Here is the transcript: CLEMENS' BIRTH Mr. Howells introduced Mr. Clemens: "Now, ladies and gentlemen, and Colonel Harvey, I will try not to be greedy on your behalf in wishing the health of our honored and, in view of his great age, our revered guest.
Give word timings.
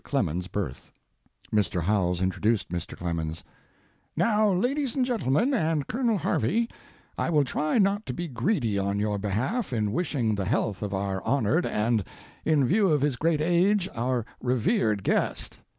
CLEMENS' 0.03 0.47
BIRTH 0.47 0.91
Mr. 1.53 1.83
Howells 1.83 2.23
introduced 2.23 2.69
Mr. 2.69 2.97
Clemens: 2.97 3.43
"Now, 4.17 4.51
ladies 4.51 4.95
and 4.95 5.05
gentlemen, 5.05 5.53
and 5.53 5.85
Colonel 5.85 6.17
Harvey, 6.17 6.71
I 7.19 7.29
will 7.29 7.43
try 7.43 7.77
not 7.77 8.07
to 8.07 8.13
be 8.15 8.27
greedy 8.27 8.79
on 8.79 8.97
your 8.97 9.19
behalf 9.19 9.71
in 9.71 9.91
wishing 9.91 10.33
the 10.33 10.45
health 10.45 10.81
of 10.81 10.91
our 10.95 11.21
honored 11.23 11.67
and, 11.67 12.03
in 12.43 12.65
view 12.65 12.89
of 12.89 13.01
his 13.01 13.15
great 13.15 13.41
age, 13.41 13.87
our 13.93 14.25
revered 14.41 15.03
guest. 15.03 15.59